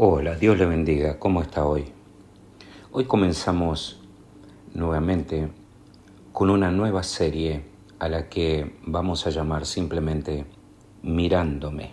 [0.00, 1.18] Hola, Dios le bendiga.
[1.18, 1.86] ¿Cómo está hoy?
[2.92, 3.98] Hoy comenzamos
[4.72, 5.48] nuevamente
[6.32, 7.64] con una nueva serie
[7.98, 10.46] a la que vamos a llamar simplemente
[11.02, 11.90] Mirándome.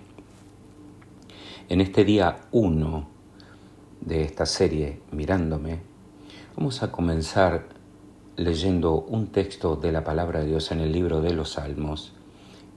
[1.67, 3.07] En este día 1
[4.01, 5.79] de esta serie Mirándome,
[6.55, 7.69] vamos a comenzar
[8.35, 12.13] leyendo un texto de la palabra de Dios en el libro de los Salmos,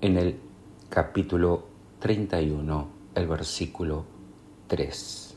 [0.00, 0.40] en el
[0.88, 1.66] capítulo
[1.98, 4.16] 31, el versículo
[4.69, 5.35] 3.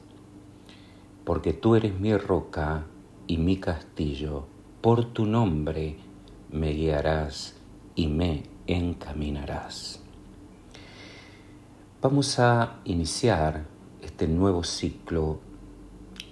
[1.26, 2.86] Porque tú eres mi roca
[3.28, 4.46] y mi castillo,
[4.82, 5.96] por tu nombre
[6.52, 7.56] me guiarás
[7.96, 10.02] y me encaminarás.
[12.02, 13.66] Vamos a iniciar
[14.02, 15.40] este nuevo ciclo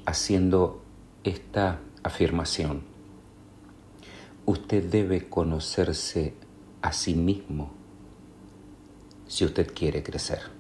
[0.06, 0.82] haciendo
[1.24, 2.82] esta afirmación.
[4.46, 6.34] Usted debe conocerse
[6.82, 7.72] a sí mismo
[9.28, 10.59] si usted quiere crecer.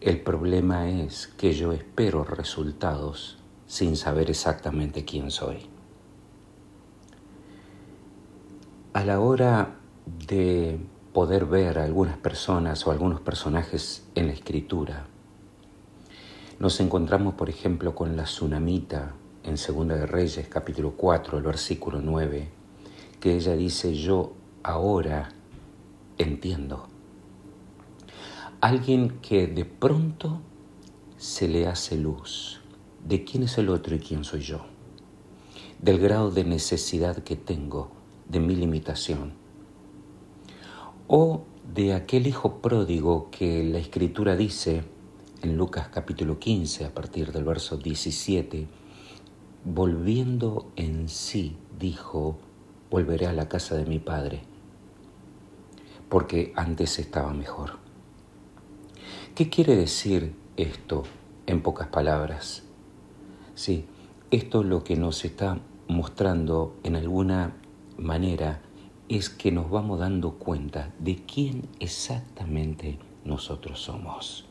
[0.00, 5.68] El problema es que yo espero resultados sin saber exactamente quién soy.
[8.92, 9.76] A la hora
[10.28, 10.78] de
[11.12, 15.06] poder ver a algunas personas o algunos personajes en la escritura,
[16.60, 22.00] nos encontramos, por ejemplo, con la tsunamita en Segunda de Reyes, capítulo 4, el versículo
[22.00, 22.48] 9,
[23.18, 25.30] que ella dice, yo ahora
[26.18, 26.88] entiendo.
[28.60, 30.40] Alguien que de pronto
[31.16, 32.60] se le hace luz.
[33.06, 34.62] De quién es el otro y quién soy yo,
[35.80, 37.92] del grado de necesidad que tengo,
[38.28, 39.34] de mi limitación,
[41.06, 44.82] o de aquel hijo pródigo que la escritura dice
[45.42, 48.66] en Lucas capítulo 15 a partir del verso 17,
[49.64, 52.36] volviendo en sí, dijo,
[52.90, 54.42] volveré a la casa de mi padre,
[56.08, 57.87] porque antes estaba mejor.
[59.38, 61.04] ¿Qué quiere decir esto
[61.46, 62.64] en pocas palabras?
[63.54, 63.84] Sí,
[64.32, 67.54] esto lo que nos está mostrando en alguna
[67.96, 68.62] manera
[69.08, 74.44] es que nos vamos dando cuenta de quién exactamente nosotros somos.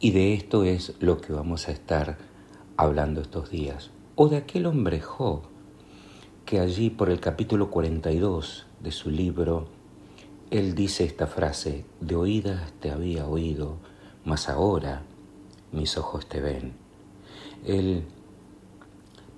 [0.00, 2.18] Y de esto es lo que vamos a estar
[2.76, 3.92] hablando estos días.
[4.16, 5.42] O de aquel hombre Job,
[6.44, 9.68] que allí por el capítulo 42 de su libro
[10.50, 13.76] él dice esta frase, de oídas te había oído,
[14.24, 15.02] mas ahora
[15.70, 16.72] mis ojos te ven.
[17.64, 18.02] Él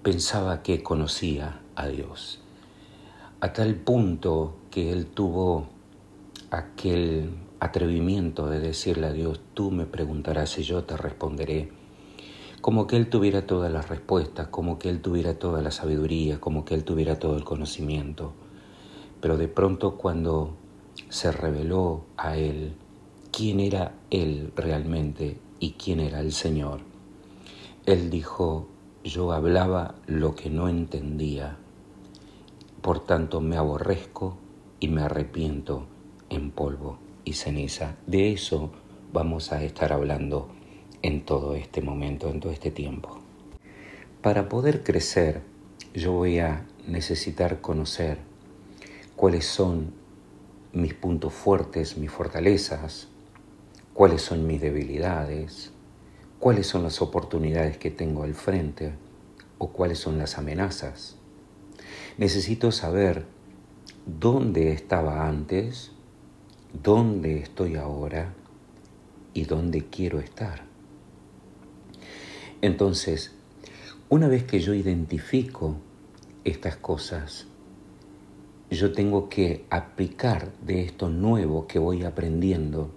[0.03, 2.41] pensaba que conocía a Dios,
[3.41, 5.67] a tal punto que él tuvo
[6.51, 7.31] aquel
[7.61, 11.71] atrevimiento de decirle a Dios, tú me preguntarás y yo te responderé,
[12.63, 16.65] como que él tuviera todas las respuestas, como que él tuviera toda la sabiduría, como
[16.65, 18.33] que él tuviera todo el conocimiento.
[19.21, 20.57] Pero de pronto cuando
[21.09, 22.75] se reveló a él
[23.31, 26.81] quién era él realmente y quién era el Señor.
[27.87, 28.69] Él dijo,
[29.05, 31.57] yo hablaba lo que no entendía,
[32.81, 34.37] por tanto me aborrezco
[34.81, 35.87] y me arrepiento
[36.31, 37.97] en polvo y ceniza.
[38.07, 38.71] De eso
[39.13, 40.49] vamos a estar hablando
[41.03, 43.19] en todo este momento, en todo este tiempo.
[44.21, 45.43] Para poder crecer,
[45.95, 48.19] yo voy a necesitar conocer
[49.17, 50.02] cuáles son
[50.73, 53.09] mis puntos fuertes, mis fortalezas,
[53.93, 55.71] cuáles son mis debilidades,
[56.39, 58.95] cuáles son las oportunidades que tengo al frente
[59.59, 61.17] o cuáles son las amenazas.
[62.19, 63.27] Necesito saber
[64.07, 65.93] dónde estaba antes,
[66.83, 68.35] dónde estoy ahora
[69.35, 70.65] y dónde quiero estar.
[72.61, 73.33] Entonces,
[74.09, 75.77] una vez que yo identifico
[76.45, 77.47] estas cosas,
[78.73, 82.91] yo tengo que aplicar de esto nuevo que voy aprendiendo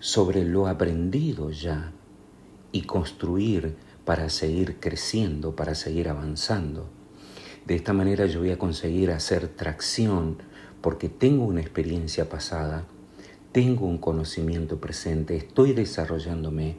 [0.00, 1.92] sobre lo aprendido ya
[2.72, 6.88] y construir para seguir creciendo, para seguir avanzando.
[7.66, 10.38] De esta manera yo voy a conseguir hacer tracción
[10.80, 12.84] porque tengo una experiencia pasada,
[13.52, 16.74] tengo un conocimiento presente, estoy desarrollándome,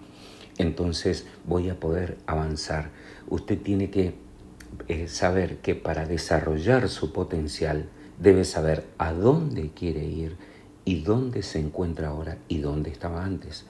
[0.57, 2.91] entonces voy a poder avanzar.
[3.29, 4.15] Usted tiene que
[4.89, 7.87] eh, saber que para desarrollar su potencial,
[8.19, 10.37] debe saber a dónde quiere ir
[10.85, 13.65] y dónde se encuentra ahora y dónde estaba antes.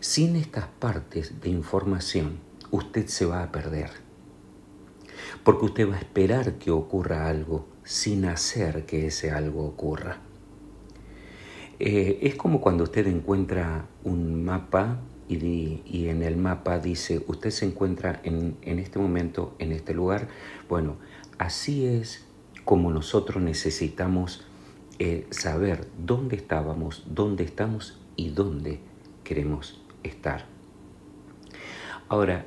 [0.00, 2.38] Sin estas partes de información,
[2.70, 3.90] usted se va a perder.
[5.42, 10.18] Porque usted va a esperar que ocurra algo sin hacer que ese algo ocurra.
[11.78, 17.50] Eh, es como cuando usted encuentra un mapa y, y, en el mapa dice, usted
[17.50, 20.28] se encuentra en, en este momento, en este lugar.
[20.68, 20.96] Bueno,
[21.38, 22.26] así es
[22.64, 24.44] como nosotros necesitamos
[24.98, 28.80] eh, saber dónde estábamos, dónde estamos y dónde
[29.22, 30.46] queremos estar.
[32.08, 32.46] Ahora,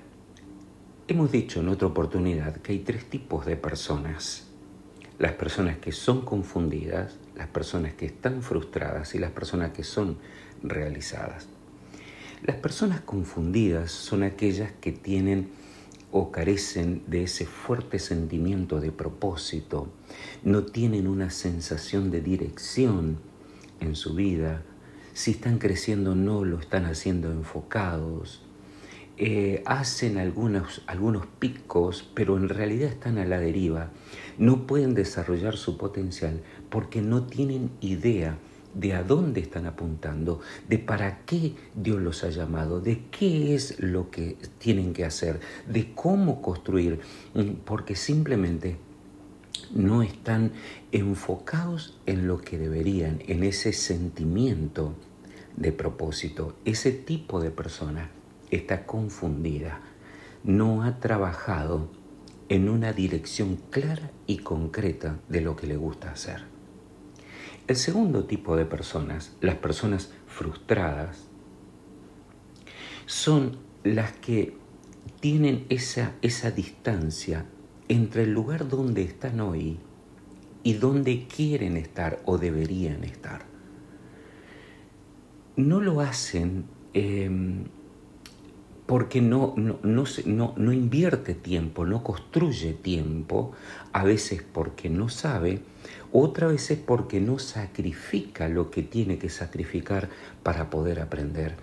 [1.08, 4.48] hemos dicho en otra oportunidad que hay tres tipos de personas.
[5.20, 10.18] Las personas que son confundidas, las personas que están frustradas y las personas que son
[10.64, 11.48] realizadas.
[12.44, 15.50] Las personas confundidas son aquellas que tienen
[16.18, 19.88] o carecen de ese fuerte sentimiento de propósito,
[20.44, 23.18] no tienen una sensación de dirección
[23.80, 24.64] en su vida,
[25.14, 28.42] si están creciendo no lo están haciendo enfocados,
[29.18, 33.92] eh, hacen algunos, algunos picos, pero en realidad están a la deriva,
[34.38, 38.38] no pueden desarrollar su potencial porque no tienen idea
[38.74, 43.80] de a dónde están apuntando, de para qué Dios los ha llamado, de qué es
[43.80, 47.00] lo que tienen que hacer, de cómo construir,
[47.34, 48.78] mm, porque simplemente
[49.74, 50.52] no están
[50.92, 54.94] enfocados en lo que deberían, en ese sentimiento
[55.56, 56.56] de propósito.
[56.66, 58.12] Ese tipo de persona
[58.52, 59.82] está confundida,
[60.44, 61.90] no ha trabajado
[62.50, 66.57] en una dirección clara y concreta de lo que le gusta hacer.
[67.68, 71.28] El segundo tipo de personas, las personas frustradas,
[73.06, 74.56] son las que
[75.20, 77.46] tienen esa, esa distancia
[77.90, 79.80] entre el lugar donde están hoy
[80.64, 83.46] y donde quieren estar o deberían estar.
[85.58, 87.66] No lo hacen em,
[88.86, 93.52] porque no, no, no, no invierte tiempo, no construye tiempo,
[93.92, 95.62] a veces porque no sabe,
[96.20, 100.10] otra vez es porque no sacrifica lo que tiene que sacrificar
[100.42, 101.56] para poder aprender.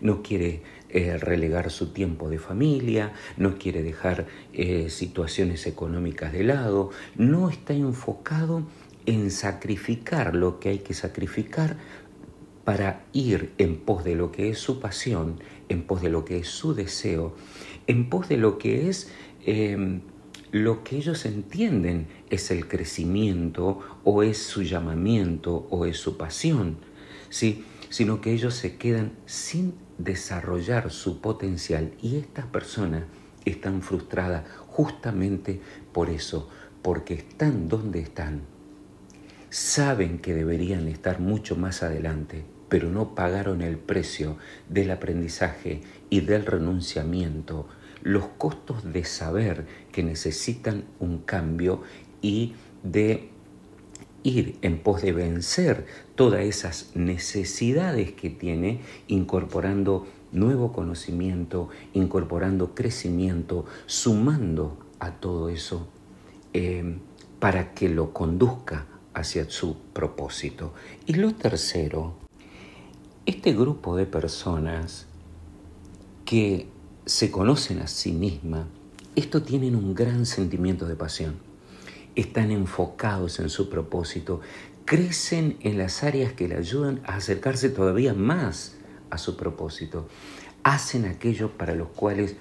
[0.00, 6.44] No quiere eh, relegar su tiempo de familia, no quiere dejar eh, situaciones económicas de
[6.44, 8.62] lado, no está enfocado
[9.04, 11.76] en sacrificar lo que hay que sacrificar
[12.64, 15.38] para ir en pos de lo que es su pasión,
[15.68, 17.34] en pos de lo que es su deseo,
[17.86, 19.10] en pos de lo que es
[19.44, 20.00] em,
[20.52, 26.78] lo que ellos entienden es el crecimiento o es su llamamiento o es su pasión,
[27.28, 27.64] ¿sí?
[27.90, 33.04] sino que ellos se quedan sin desarrollar su potencial y estas personas
[33.44, 35.60] están frustradas justamente
[35.92, 36.48] por eso,
[36.82, 38.42] porque están donde están.
[39.50, 44.36] Saben que deberían estar mucho más adelante, pero no pagaron el precio
[44.68, 45.80] del aprendizaje
[46.10, 47.66] y del renunciamiento,
[48.02, 51.82] los costos de saber que necesitan un cambio
[52.22, 53.30] y de
[54.22, 63.64] ir en pos de vencer todas esas necesidades que tiene, incorporando nuevo conocimiento, incorporando crecimiento,
[63.86, 65.88] sumando a todo eso
[66.52, 66.98] eh,
[67.38, 70.72] para que lo conduzca hacia su propósito.
[71.06, 72.14] Y lo tercero,
[73.26, 75.06] este grupo de personas
[76.24, 76.68] que
[77.08, 78.66] se conocen a sí mismas,
[79.16, 81.48] esto tienen un gran sentimiento de pasión
[82.20, 84.40] están enfocados en su propósito,
[84.84, 88.76] crecen en las áreas que le ayudan a acercarse todavía más
[89.10, 90.08] a su propósito,
[90.64, 92.34] hacen aquello para los cuales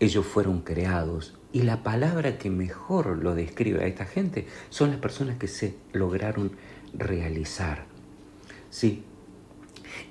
[0.00, 1.34] ellos fueron creados.
[1.50, 5.76] Y la palabra que mejor lo describe a esta gente son las personas que se
[5.94, 6.52] lograron
[6.92, 7.86] realizar.
[8.68, 9.02] Sí,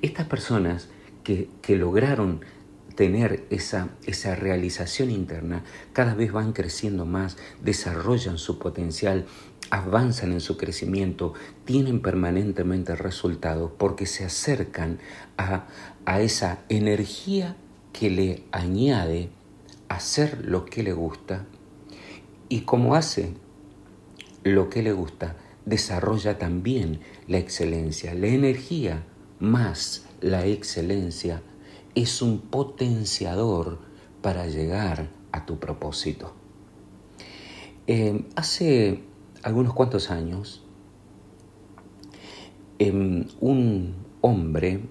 [0.02, 0.90] estas personas
[1.24, 2.42] que, que lograron
[2.96, 9.26] tener esa, esa realización interna, cada vez van creciendo más, desarrollan su potencial,
[9.70, 11.34] avanzan en su crecimiento,
[11.66, 15.00] tienen permanentemente resultados porque se acercan
[15.38, 15.68] a,
[16.06, 17.56] a esa energía
[17.92, 19.30] que le añade
[19.90, 21.46] hacer lo que le gusta
[22.50, 23.34] y como hace
[24.44, 25.36] lo que le gusta,
[25.66, 29.04] desarrolla también la excelencia, la energía
[29.40, 31.42] más la excelencia
[31.96, 33.80] es un potenciador
[34.22, 36.34] para llegar a tu propósito.
[37.88, 39.04] Eh, hace
[39.44, 40.64] algunos cuantos años,
[42.80, 44.82] em, un hombre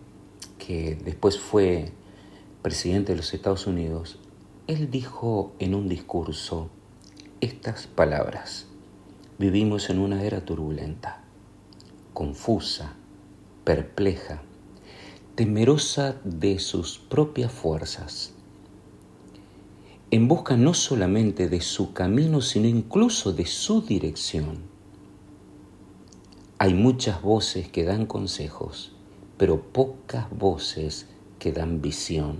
[0.58, 1.92] que después fue
[2.62, 4.18] presidente de los Estados Unidos,
[4.66, 6.70] él dijo en un discurso
[7.40, 8.66] estas palabras.
[9.38, 11.24] Vivimos en una era turbulenta,
[12.14, 12.94] confusa,
[13.64, 14.42] perpleja,
[15.34, 18.32] temerosa de sus propias fuerzas,
[20.12, 24.58] en busca no solamente de su camino, sino incluso de su dirección.
[26.58, 28.92] Hay muchas voces que dan consejos,
[29.36, 31.08] pero pocas voces
[31.40, 32.38] que dan visión.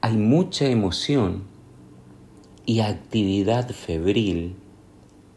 [0.00, 1.42] Hay mucha emoción
[2.64, 4.56] y actividad febril,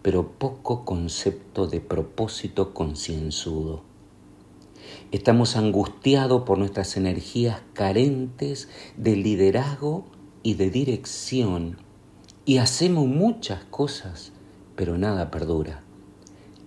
[0.01, 3.90] pero poco concepto de propósito concienzudo.
[5.11, 10.05] Estamos angustiados por nuestras energías carentes de liderazgo
[10.43, 11.77] y de dirección
[12.45, 14.31] y hacemos muchas cosas,
[14.75, 15.83] pero nada perdura.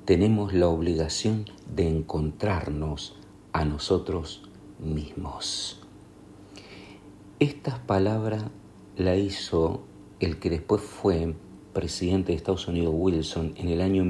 [0.05, 3.17] Tenemos la obligación de encontrarnos
[3.53, 4.43] a nosotros
[4.79, 5.81] mismos.
[7.41, 8.45] Estas palabras
[8.97, 9.83] la hizo
[10.21, 11.35] el que después fue
[11.73, 14.05] presidente de Estados Unidos, Wilson, en el año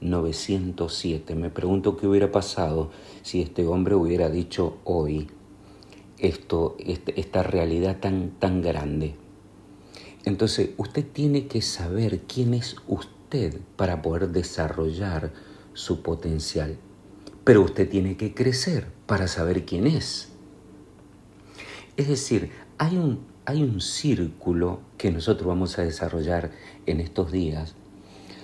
[0.00, 1.34] 1907.
[1.34, 2.90] Me pregunto qué hubiera pasado
[3.22, 5.28] si este hombre hubiera dicho hoy
[6.18, 9.14] esto, este, esta realidad tan, tan grande.
[10.24, 15.32] Entonces, usted tiene que saber quién es usted para poder desarrollar
[15.72, 16.76] su potencial.
[17.44, 20.28] Pero usted tiene que crecer para saber quién es.
[21.96, 26.50] Es decir, hay un, hay un círculo que nosotros vamos a desarrollar
[26.86, 27.74] en estos días,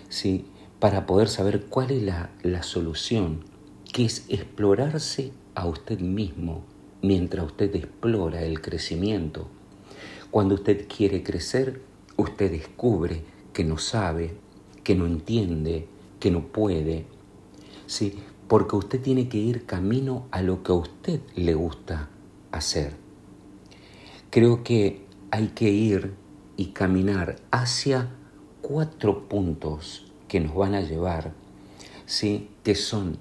[0.09, 0.47] ¿sí?
[0.81, 3.45] Para poder saber cuál es la, la solución,
[3.93, 6.65] que es explorarse a usted mismo
[7.03, 9.49] mientras usted explora el crecimiento.
[10.31, 11.81] Cuando usted quiere crecer,
[12.17, 14.37] usted descubre que no sabe,
[14.85, 15.89] que no entiende,
[16.21, 17.07] que no puede.
[17.87, 18.19] ¿sí?
[18.49, 22.11] Porque usted tiene que ir camino a lo que a usted le gusta
[22.53, 22.95] hacer.
[24.31, 26.15] Creo que hay que ir
[26.57, 28.11] y caminar hacia
[28.61, 31.33] cuatro puntos que nos van a llevar,
[32.07, 32.51] ¿sí?
[32.65, 33.19] que son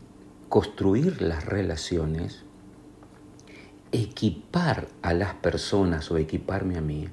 [0.49, 2.43] construir las relaciones,
[3.91, 7.07] equipar a las personas o equiparme a mí,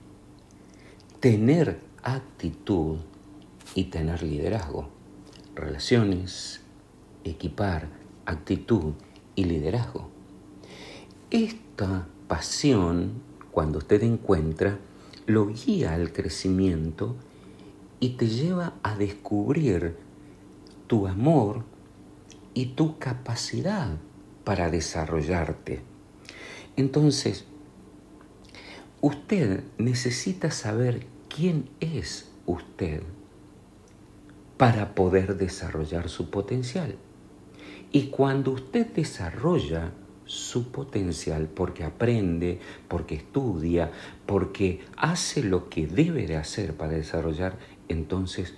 [1.20, 2.98] tener actitud
[3.74, 4.88] y tener liderazgo.
[5.54, 6.60] Relaciones,
[7.24, 7.88] equipar,
[8.26, 8.94] actitud
[9.34, 10.08] y liderazgo.
[11.30, 14.78] Esta pasión, cuando usted encuentra,
[15.26, 17.16] lo guía al crecimiento
[18.02, 19.94] y te lleva a descubrir
[20.88, 21.62] tu amor
[22.52, 23.96] y tu capacidad
[24.42, 25.82] para desarrollarte.
[26.76, 27.44] Entonces,
[29.00, 33.04] usted necesita saber quién es usted
[34.56, 36.96] para poder desarrollar su potencial.
[37.92, 39.92] Y cuando usted desarrolla
[40.24, 43.90] su potencial porque aprende, porque estudia,
[44.24, 47.58] porque hace lo que debe de hacer para desarrollar,
[47.92, 48.54] entonces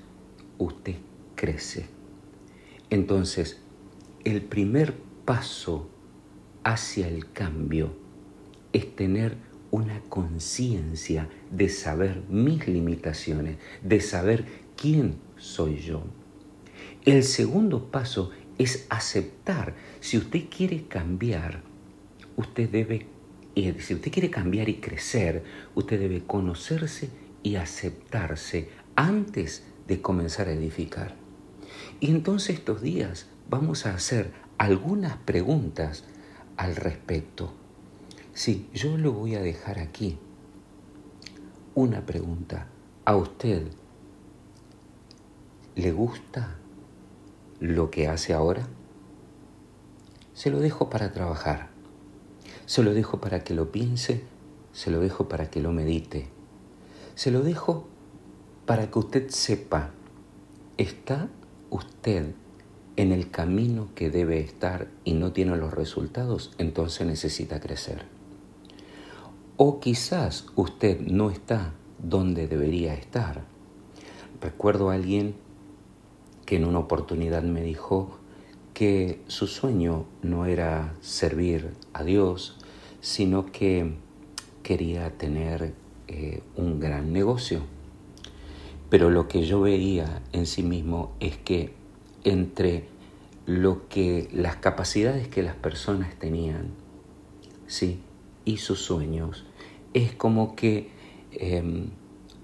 [0.58, 0.96] usted
[1.34, 1.86] crece.
[2.90, 3.60] Entonces,
[4.24, 5.90] el primer paso
[6.62, 7.94] hacia el cambio
[8.72, 9.36] es tener
[9.70, 14.44] una conciencia de saber mis limitaciones, de saber
[14.76, 16.04] quién soy yo.
[17.04, 19.74] El segundo paso es aceptar.
[20.00, 21.62] Si usted quiere cambiar,
[22.36, 23.06] usted debe,
[23.56, 25.42] eh, si usted quiere cambiar y crecer,
[25.74, 27.10] usted debe conocerse
[27.42, 31.14] y aceptarse antes de comenzar a edificar.
[32.00, 36.04] Y entonces estos días vamos a hacer algunas preguntas
[36.56, 37.52] al respecto.
[38.32, 40.18] Sí, yo lo voy a dejar aquí.
[41.74, 42.68] Una pregunta.
[43.04, 43.68] ¿A usted
[45.74, 46.56] le gusta
[47.60, 48.66] lo que hace ahora?
[50.32, 51.68] Se lo dejo para trabajar.
[52.66, 54.24] Se lo dejo para que lo piense.
[54.72, 56.28] Se lo dejo para que lo medite.
[57.14, 57.88] Se lo dejo
[58.66, 59.90] para que usted sepa,
[60.78, 61.28] ¿está
[61.70, 62.34] usted
[62.96, 66.52] en el camino que debe estar y no tiene los resultados?
[66.58, 68.06] Entonces necesita crecer.
[69.56, 73.44] O quizás usted no está donde debería estar.
[74.40, 75.34] Recuerdo a alguien
[76.46, 78.18] que en una oportunidad me dijo
[78.72, 82.58] que su sueño no era servir a Dios,
[83.00, 83.94] sino que
[84.62, 85.74] quería tener
[86.08, 87.73] eh, un gran negocio.
[88.94, 91.74] Pero lo que yo veía en sí mismo es que
[92.22, 92.84] entre
[93.44, 96.68] lo que las capacidades que las personas tenían,
[97.66, 97.98] sí,
[98.44, 99.46] y sus sueños.
[99.94, 100.92] Es como que
[101.32, 101.88] em,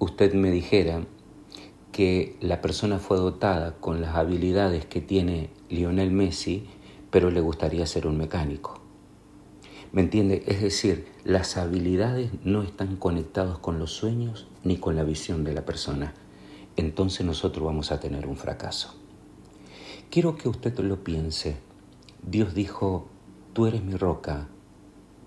[0.00, 1.04] usted me dijera
[1.92, 6.66] que la persona fue dotada con las habilidades que tiene Lionel Messi,
[7.12, 8.80] pero le gustaría ser un mecánico.
[9.92, 10.42] ¿Me entiende?
[10.48, 15.54] Es decir, las habilidades no están conectadas con los sueños ni con la visión de
[15.54, 16.12] la persona.
[16.80, 18.94] Entonces nosotros vamos a tener un fracaso.
[20.10, 21.58] Quiero que usted lo piense.
[22.26, 23.06] Dios dijo,
[23.52, 24.48] tú eres mi roca,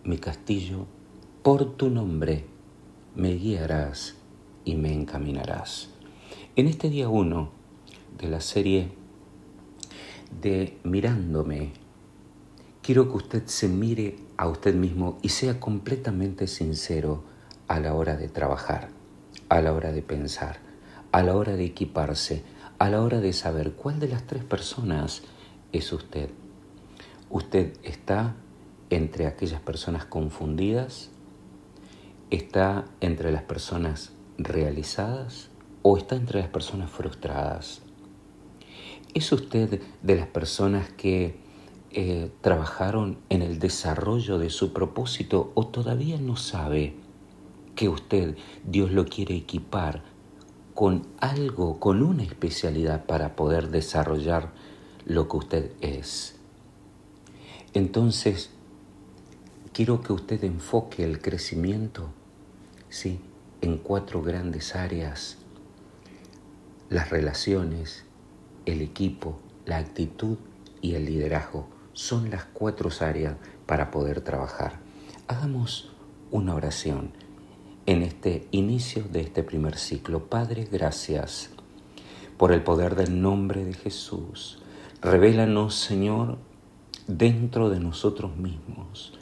[0.03, 0.87] mi castillo,
[1.43, 2.45] por tu nombre
[3.15, 4.15] me guiarás
[4.65, 5.89] y me encaminarás.
[6.55, 7.51] En este día uno
[8.17, 8.89] de la serie
[10.41, 11.73] de Mirándome,
[12.81, 17.23] quiero que usted se mire a usted mismo y sea completamente sincero
[17.67, 18.89] a la hora de trabajar,
[19.49, 20.62] a la hora de pensar,
[21.13, 22.43] a la hora de equiparse,
[22.77, 25.21] a la hora de saber cuál de las tres personas
[25.71, 26.29] es usted.
[27.29, 28.35] Usted está
[28.89, 31.09] entre aquellas personas confundidas,
[32.33, 35.51] ¿Está entre las personas realizadas
[35.83, 37.83] o está entre las personas frustradas?
[39.13, 41.37] ¿Es usted de las personas que
[41.91, 46.95] eh, trabajaron en el desarrollo de su propósito o todavía no sabe
[47.75, 50.01] que usted, Dios lo quiere equipar
[50.73, 54.51] con algo, con una especialidad para poder desarrollar
[55.05, 56.35] lo que usted es?
[57.73, 58.49] Entonces,
[59.73, 62.09] quiero que usted enfoque el crecimiento,
[62.89, 63.19] ¿sí?
[63.61, 65.37] En cuatro grandes áreas.
[66.89, 68.05] Las relaciones,
[68.65, 70.37] el equipo, la actitud
[70.81, 74.79] y el liderazgo son las cuatro áreas para poder trabajar.
[75.27, 75.91] Hagamos
[76.31, 77.13] una oración
[77.85, 80.29] en este inicio de este primer ciclo.
[80.29, 81.49] Padre, gracias
[82.37, 84.59] por el poder del nombre de Jesús.
[85.01, 86.37] Revélanos, Señor,
[87.07, 89.13] dentro de nosotros mismos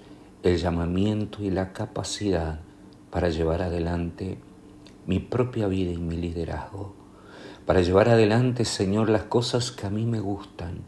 [0.44, 2.62] el llamamiento y la capacidad
[3.12, 4.40] para llevar adelante
[5.06, 6.94] mi propia vida y mi liderazgo,
[7.66, 10.80] para llevar adelante, Señor, las cosas que a mí me gustan,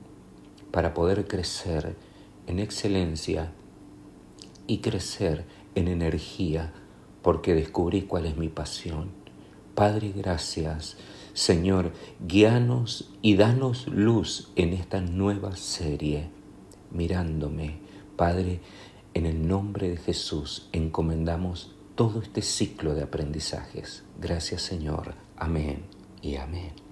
[0.72, 1.96] para poder crecer
[2.48, 3.52] en excelencia
[4.66, 6.74] y crecer en energía,
[7.24, 9.10] porque descubrí cuál es mi pasión.
[9.74, 10.98] Padre, gracias.
[11.34, 11.92] Señor,
[12.28, 16.30] guíanos y danos luz en esta nueva serie,
[16.92, 17.80] mirándome.
[18.16, 18.60] Padre,
[19.16, 24.04] en el nombre de Jesús encomendamos todo este ciclo de aprendizajes.
[24.20, 25.16] Gracias Señor.
[25.38, 25.84] Amén
[26.22, 26.83] y amén.